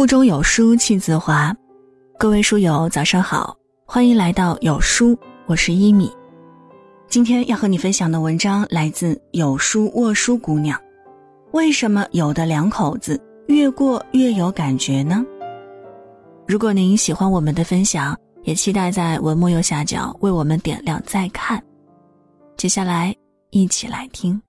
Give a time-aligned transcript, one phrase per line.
[0.00, 1.54] 腹中有书气自华，
[2.18, 3.54] 各位书友早上好，
[3.84, 6.10] 欢迎来到有书，我是一米。
[7.06, 10.80] 今天要和你分享的文章来自有书沃书姑娘。
[11.52, 15.22] 为什么有的两口子越过越有感觉呢？
[16.48, 21.62] 如果您喜欢我们的分享，也期待在文末右下角为我们点亮再看。
[22.56, 23.14] 接下来
[23.50, 24.40] 一起来听。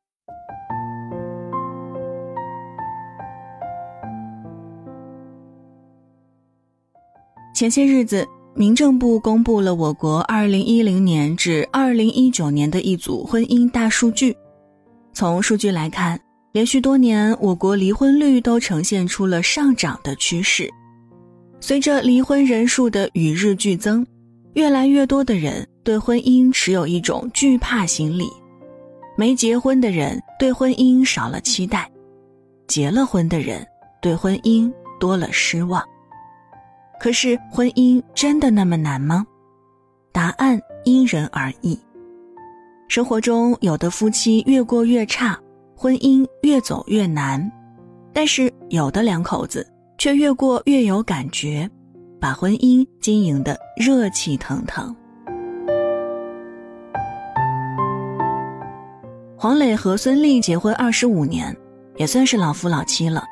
[7.61, 14.35] 前些日子，民政部公布了我国2010年至2019年的一组婚姻大数据。
[15.13, 16.19] 从数据来看，
[16.53, 20.67] 连续多年我国离婚率都呈现出了上涨的趋势。
[21.59, 24.03] 随着离婚人数的与日俱增，
[24.53, 28.25] 越来越多的人对婚姻持有一种惧怕心理。
[29.15, 31.87] 没结婚的人对婚姻少了期待，
[32.65, 33.63] 结了婚的人
[34.01, 35.79] 对婚姻多了失望。
[37.01, 39.25] 可是，婚姻真的那么难吗？
[40.11, 41.75] 答案因人而异。
[42.87, 45.35] 生活中，有的夫妻越过越差，
[45.75, 47.41] 婚姻越走越难；
[48.13, 51.67] 但是，有的两口子却越过越有感觉，
[52.19, 54.95] 把婚姻经营的热气腾腾。
[59.35, 61.57] 黄磊和孙俪结婚二十五年，
[61.95, 63.23] 也算是老夫老妻了，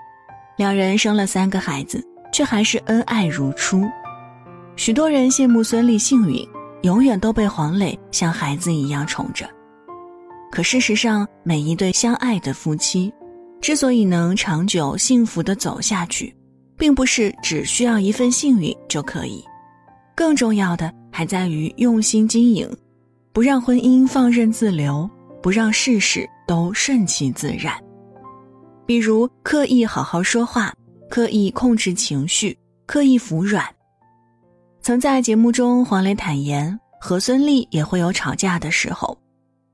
[0.58, 2.04] 两人生了三个孩子。
[2.40, 3.84] 却还是恩爱如初，
[4.78, 6.48] 许多人羡慕孙俪幸运，
[6.84, 9.46] 永远都被黄磊像孩子一样宠着。
[10.50, 13.14] 可事实上，每一对相爱的夫妻，
[13.60, 16.34] 之所以能长久幸福的走下去，
[16.78, 19.44] 并不是只需要一份幸运就可以，
[20.16, 22.66] 更重要的还在于用心经营，
[23.34, 25.10] 不让婚姻放任自流，
[25.44, 27.76] 不让事事都顺其自然。
[28.86, 30.74] 比如刻意好好说话。
[31.10, 33.66] 刻意控制情绪，刻意服软。
[34.82, 39.18] 曾在节目中，黄磊坦言和孙俪也会有吵架的时候，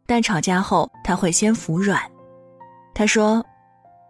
[0.08, 2.02] 但吵架后他会先服软。
[2.94, 3.46] 他说，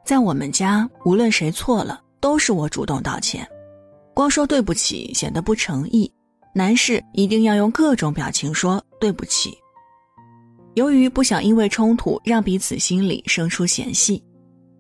[0.06, 3.46] 在我们家，无论谁错了，都是我主动道歉。
[4.14, 6.09] 光说对不起显得不诚意，
[6.53, 9.58] 男士一定要用各种表情说对不起。
[10.75, 14.24] 由于不想因为冲突让彼此心里生出嫌隙，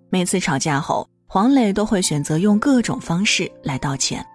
[0.09, 1.09] 每次吵架后。
[1.27, 4.25] 黄磊都会选择用各种方式来道歉，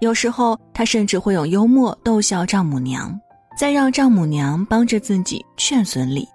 [0.00, 3.18] 有时候他甚至会用幽默逗笑丈母娘，
[3.58, 6.26] 再让丈母娘帮着自己劝孙俪，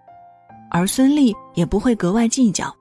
[0.70, 2.74] 而孙俪也不会格外计较。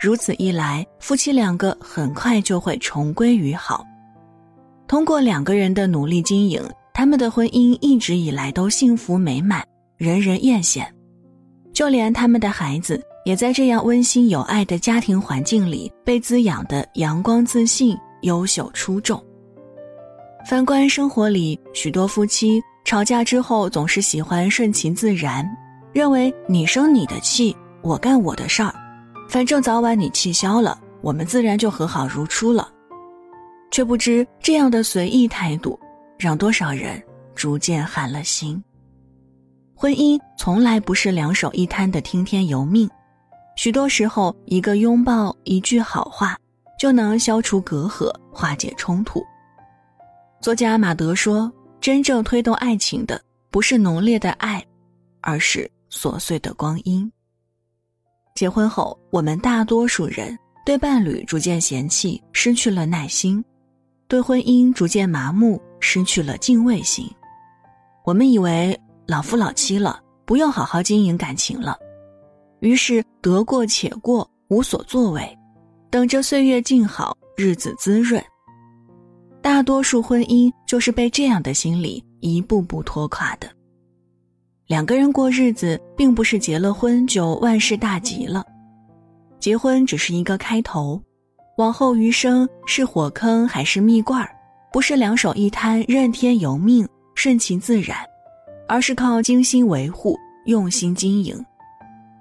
[0.00, 3.84] 如此一来，夫妻两个很快就会重归于好。
[4.86, 6.62] 通过两个人的努力经营，
[6.94, 10.86] 他们的婚姻一直以来都幸福美满，人人艳羡，
[11.72, 13.02] 就连他们的孩子。
[13.24, 19.22] 也在这样温馨有爱的家庭环境里被滋养的阳光自信、优秀出众。
[20.48, 25.46] 反观生活里，许多夫妻吵架之后总是喜欢顺其自然，
[25.92, 28.74] 认为你生你的气，我干我的事儿，
[29.28, 32.66] 反正早晚你气消了，我们自然就和好如初了。
[33.70, 35.78] 却不知这样的随意态度，
[36.18, 37.02] 让多少人
[37.34, 38.62] 逐渐寒了心。
[39.74, 42.88] 婚姻从来不是两手一摊的听天由命。
[43.58, 46.38] 许多时候，一个拥抱，一句好话，
[46.78, 49.20] 就能消除隔阂，化解冲突。
[50.40, 51.52] 作家马德说
[51.82, 53.20] ：“真正推动爱情的，
[53.50, 54.64] 不是浓烈的爱，
[55.22, 57.10] 而是琐碎的光阴。”
[58.36, 63.42] 结婚后，我们大多数人对伴侣逐渐嫌弃，失去了耐心；
[64.06, 67.10] 对婚姻逐渐麻木，失去了敬畏心。
[68.04, 71.76] 我们以为老夫老妻了，不用好好经营感情了。
[72.60, 75.38] 于是得过且过，无所作为，
[75.90, 78.22] 等着岁月静好，日子滋润。
[79.40, 83.48] 大多数婚姻就是被这样的心理一步步拖垮的。
[84.66, 88.44] 两个人过日子，并不是结了婚就万事大吉了，
[89.38, 91.00] 结婚只是一个开头，
[91.56, 94.28] 往后余生是火坑还是蜜罐儿，
[94.72, 97.98] 不是两手一摊任天由命顺其自然，
[98.66, 101.42] 而是靠精心维护、用心经营。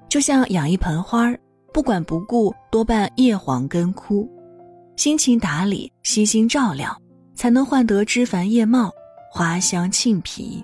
[0.10, 1.38] 就像养一盆花儿，
[1.74, 4.28] 不管不顾，多半叶黄根枯。
[4.96, 6.96] 辛勤打理，悉心照料，
[7.36, 8.90] 才能换得枝繁叶茂、
[9.32, 10.64] 花香沁脾。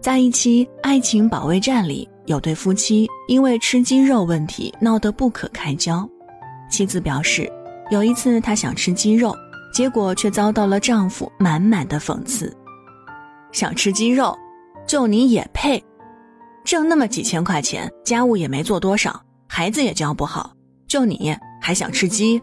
[0.00, 6.06] 在一期《爱情保卫战》里，有对夫妻因为吃鸡肉问题闹得不可开交。
[6.68, 7.50] 妻子表示，
[7.90, 9.32] 有一次她想吃鸡肉，
[9.72, 12.54] 结果却遭到了丈夫满满的讽刺
[13.52, 14.36] ：“想吃鸡肉。”
[14.92, 15.82] 就你也配，
[16.66, 19.18] 挣那么几千块钱，家务也没做多少，
[19.48, 20.52] 孩子也教不好，
[20.86, 22.38] 就你还想吃鸡？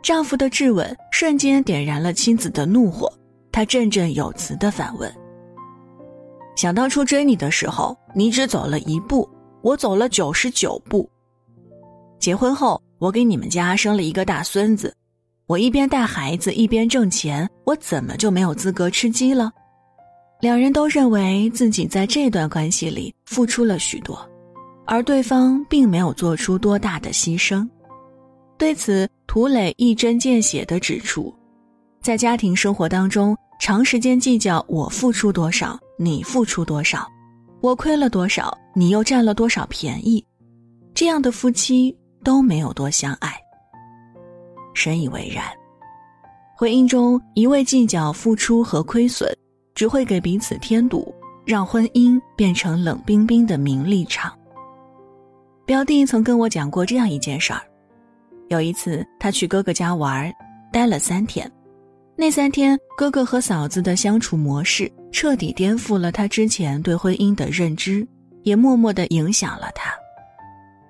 [0.00, 3.12] 丈夫的质问瞬间点燃了妻子的怒火，
[3.50, 5.12] 她振振有词的反问
[6.54, 9.28] ：“想当初追你的时候，你只走了一步，
[9.60, 11.10] 我走了九十九步。
[12.20, 14.94] 结婚后，我给你们家生了一个大孙子，
[15.48, 19.50] 我一边带孩子一边挣钱，我怎么就没有资格吃鸡了？”
[20.40, 24.16] 两人都认为自己在这段关系里付出了许多，
[24.86, 27.68] 而对方并没有做出多大的牺牲。
[28.56, 31.34] 对此，涂磊一针见血地指出，
[32.00, 37.04] 在家庭生活当中，长时间计较我付出多少，你付出多少，
[37.60, 40.24] 我亏了多少，你又占了多少便宜，
[40.94, 43.34] 这样的夫妻都没有多相爱。
[44.72, 45.44] 深以为然，
[46.56, 49.28] 婚姻中一味计较付出和亏损，
[49.78, 51.14] 只会给彼此添堵，
[51.46, 54.36] 让婚姻变成冷冰冰的名利场。
[55.64, 57.62] 表弟曾跟我讲过这样一件事儿。
[58.48, 60.34] 有一次，他去哥哥家玩，
[60.72, 61.48] 待了三天。
[62.16, 68.04] 那三天，哥哥和嫂子的相处模式彻底颠覆了他之前对婚姻的认知，
[68.42, 69.92] 也默默的影响了他。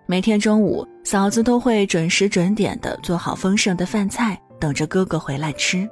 [0.07, 5.87] 每天中午，嫂子都会准时准点的做好丰盛的饭菜，等着哥哥回来吃。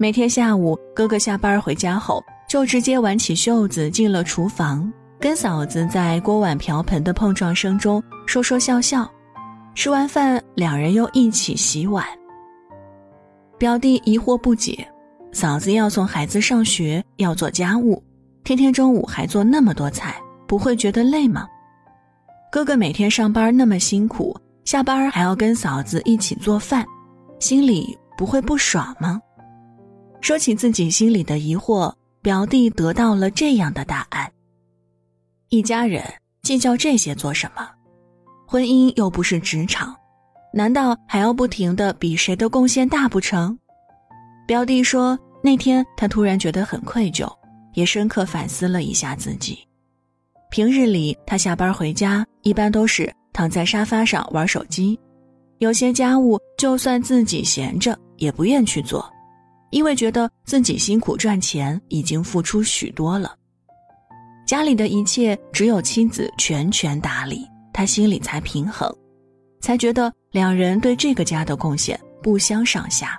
[0.00, 9.10] 每天下午，哥哥下班回家后，就直接挽起袖子进了厨房，跟嫂子在锅碗瓢盆的碰撞声中说说笑笑。
[9.74, 12.06] 吃完饭，两人又一起洗碗。
[13.58, 14.86] 表弟疑惑不解
[15.34, 18.00] ：“嫂子要送孩子上学，要做家务，
[18.44, 20.14] 天天中午还做那么多菜，
[20.46, 21.44] 不会觉得累吗？”
[22.52, 26.86] 哥哥每天上班那么辛苦，下班还要跟嫂子一起做饭，
[27.40, 29.20] 心里不会不爽吗？
[30.20, 34.30] 说起自己心里的疑惑，表弟得到了这样的答案：
[35.48, 36.02] 一家人
[36.42, 37.68] 计较这些做什么？
[38.46, 39.94] 婚姻又不是职场，
[40.52, 43.56] 难道还要不停的比谁的贡献大不成？
[44.46, 47.30] 表弟说，那天他突然觉得很愧疚，
[47.74, 49.58] 也深刻反思了一下自己。
[50.50, 54.98] 平日里他下班回家，一般都是躺在沙发上玩手机，
[55.58, 59.08] 有些家务就算自己闲着也不愿去做，
[59.70, 63.34] 因为觉得自己辛苦赚钱已经付出许多了，
[64.46, 67.46] 家里的一切只有妻子全权打理。
[67.70, 68.92] 他心里才平衡，
[69.60, 73.16] 才觉得两人对这个家的贡献不相上下。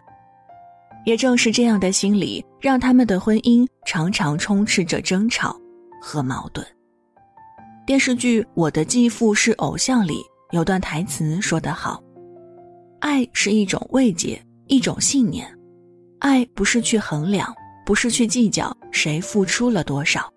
[1.05, 5.55] 也正是这样的心理，让他们的婚姻常常充斥着争吵
[6.01, 6.65] 和矛盾。
[7.85, 12.03] 电视剧《我的继父是偶像》里有段台词说得好
[12.99, 15.49] ：“爱是一种慰藉，一种信念。
[16.19, 17.53] 爱不是去衡量，
[17.85, 20.31] 不是去计较谁付出了多少。”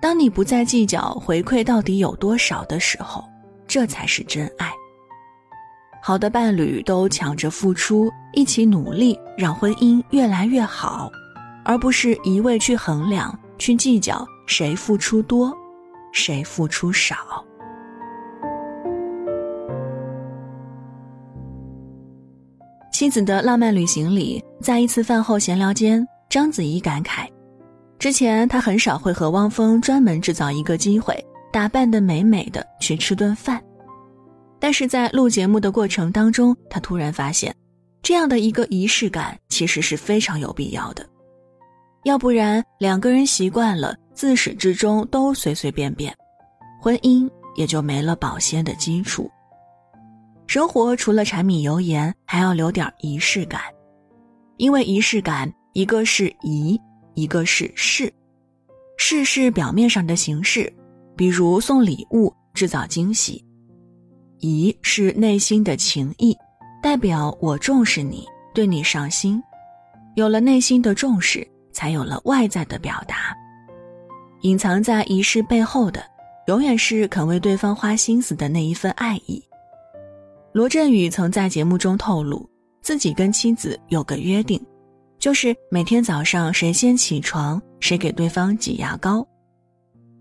[0.00, 3.24] 当你不再计较回馈到底有多少的时候，
[3.66, 4.70] 这才是真爱。
[6.02, 11.10] 好的伴侣都抢着付出，一起努力，让婚姻越来越好，
[11.64, 15.52] 而不是一味去衡量、去计较谁付出多，
[16.12, 17.44] 谁付出少。
[23.06, 27.24] 妻子的浪漫旅行里，在一次饭后闲聊间，章子怡感慨。
[28.00, 31.16] 之前她很少会和汪峰专门制造一个机会，
[31.52, 33.62] 打扮的美美的去吃顿饭，
[34.58, 37.54] 但是在录节目的过程当中，他突然发现，
[38.02, 41.06] 这样的一个仪式感其实是非常有必要的，
[42.02, 46.12] 要不然两个人习惯了自始至终都随随便便，
[46.82, 49.30] 婚姻也就没了保鲜的基础。
[50.46, 53.60] 生活除了柴米油盐，还要留点仪式感，
[54.56, 56.80] 因为仪式感一个是仪。
[57.18, 58.12] 一个是事，
[58.98, 60.70] 事是表面上的形式，
[61.16, 63.42] 比如送礼物、制造惊喜；
[64.40, 66.36] 仪是内心的情谊，
[66.82, 69.42] 代表我重视你，对你上心。
[70.14, 73.34] 有了内心的重视，才有了外在的表达。
[74.42, 76.04] 隐藏在仪式背后的，
[76.48, 79.42] 永远是肯为对方花心思的那一份爱意。
[80.56, 82.48] 罗振宇曾在节目中透露，
[82.80, 84.58] 自己跟妻子有个约定。
[85.18, 89.22] 就是每天早上谁先起床，谁给对方挤牙膏，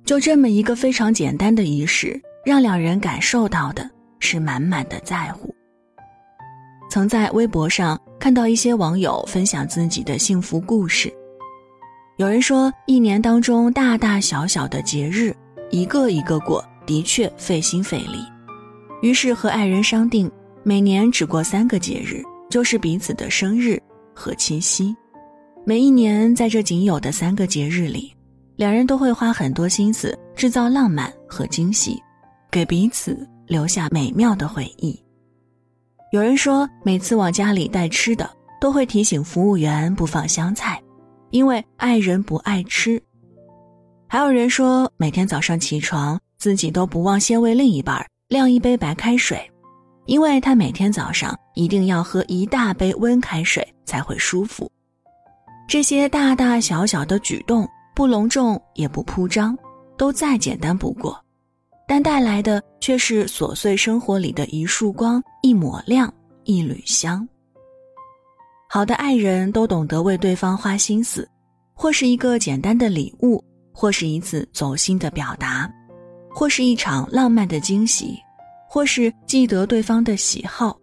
[0.03, 3.89] 就这么一个非常简单的仪式，让两人感受到的
[4.19, 5.55] 是满满的在乎。
[6.89, 11.09] 曾在微博上看到一些网友分享自己的幸福故事，
[12.17, 15.33] 有人说一年当中大大小小的节日，
[15.69, 18.19] 一个一个过，的确费心费力，
[19.05, 20.31] 于是和爱人商定，
[20.63, 23.79] 每年只过三个节日，就是彼此的生日。
[24.15, 24.95] 和七夕，
[25.63, 28.11] 每一年在这仅有的三个节日里，
[28.55, 32.01] 两人都会花很多心思制造浪漫和惊喜，
[32.49, 34.99] 给彼此留下美妙的回忆。
[36.11, 38.27] 有人说，每次往家里带吃的，
[38.59, 40.81] 都会提醒服务员不放香菜，
[41.29, 42.99] 因为爱人不爱吃。
[44.07, 49.39] 还有人说，每天早上起床，自己都不忘先为另一半晾一杯白开水，
[50.07, 54.69] 因为他每天早上一定要喝一大杯温开水才会舒服。
[55.67, 59.55] 这些大大小小的举动，不隆重也不铺张，
[59.95, 61.15] 都再简单不过。
[61.87, 66.11] 但带来的却是琐碎生活里的一束光、一抹亮、
[66.45, 67.27] 一缕香。
[68.67, 71.29] 好的爱人，都懂得为对方花心思，
[71.75, 75.71] 或是一个简单的礼物，或是一次走心的表达，
[76.35, 78.19] 或是一场浪漫的惊喜，
[78.67, 80.77] 或是记得对方的喜好，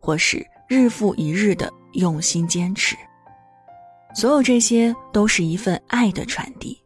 [0.00, 2.96] 或是日复一日的用心坚持。
[4.12, 6.76] 所有这些都是一份爱的传递。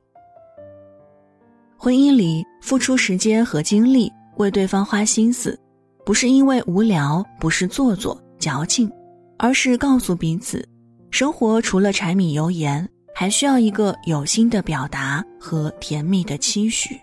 [1.78, 5.58] 婚姻里付出时间和精力为对方花心思，
[6.04, 8.92] 不是因为无聊，不是做作矫情，
[9.38, 10.62] 而是告诉彼此，
[11.10, 17.00] 生活除了柴米油盐，还需要一个有心的表达和甜蜜的期许，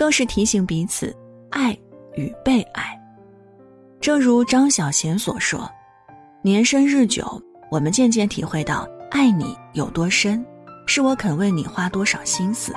[0.00, 1.14] 更是提醒彼此
[1.50, 1.76] 爱
[2.14, 2.98] 与被爱。
[4.00, 5.70] 正如张小娴所说
[6.40, 7.38] ：“年深日久，
[7.70, 10.42] 我们渐渐体会到爱你有多深，
[10.86, 12.72] 是我肯为你花多少心思。”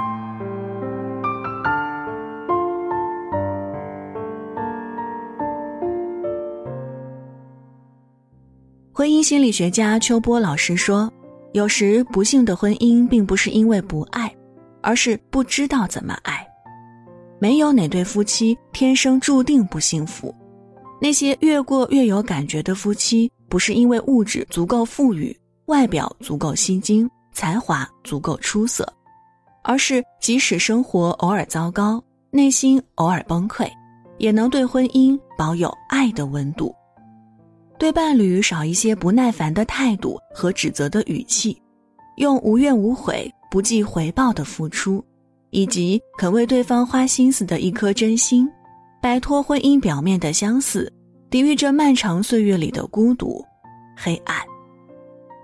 [8.91, 11.09] 婚姻心理学家邱波老师说
[11.55, 14.29] ：“有时不幸的婚姻并不是因为不爱，
[14.81, 16.45] 而是不知道怎么爱。
[17.39, 20.33] 没有哪对夫妻天生注定不幸福。
[21.01, 28.87] 那些越过越有感觉的夫妻，不是因为物质足够富裕、外表足够吸睛、才华足够出色，
[29.63, 33.69] 而是即使生活偶尔糟糕，内心偶尔崩溃，
[34.17, 36.73] 也能对婚姻保有爱的温度。”
[37.77, 41.61] 对伴侣少一些不耐烦的态度和指责的语气，
[42.15, 45.03] 用无怨无悔、不计回报的付出，
[45.53, 48.49] 以及肯为对方花心思的一颗真心，
[49.01, 50.91] 摆脱婚姻表面的相似，
[51.29, 53.41] 抵御这漫长岁月里的孤独、
[53.95, 54.37] 黑暗。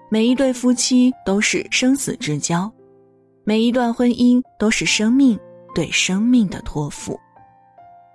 [0.10, 2.70] 每一对夫妻都是生死之交，
[3.44, 5.40] 每一段婚姻都是生命
[5.74, 7.18] 对生命的托付。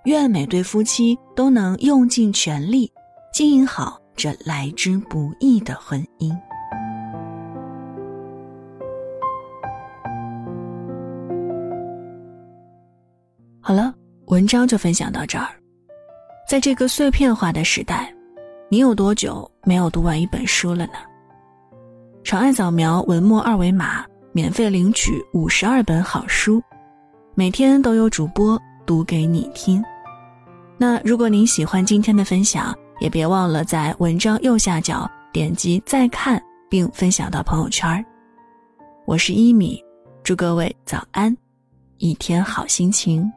[0.04, 2.92] 愿每对夫妻都能用尽全力，
[3.32, 3.98] 经营好。
[4.16, 6.32] 这来之不易的婚姻。
[14.34, 15.46] 文章就分享到这儿。
[16.48, 18.12] 在这个碎片化的时代，
[18.68, 20.94] 你有多久没有读完一本书了呢？
[22.24, 26.60] 长按扫描文末二维码，免费领取五十二本好书，
[27.36, 29.80] 每天都有主播读给你听。
[30.78, 38.04] 那如果您喜欢今天的分享，也别忘了在文章右下角点击再看，并分享到朋友圈。
[39.06, 39.80] 我是一米，
[40.24, 41.32] 祝各位早安，
[41.98, 43.30] 一天好心情。